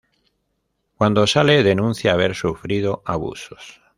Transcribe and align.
Cuando 0.97 1.27
sale 1.27 1.61
denuncia 1.61 2.13
haber 2.13 2.33
sufrido 2.33 3.03
abusos. 3.05 3.79